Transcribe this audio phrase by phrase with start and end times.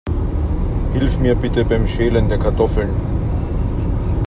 [0.93, 2.89] Hilf mir bitte beim Schälen der Kartoffeln.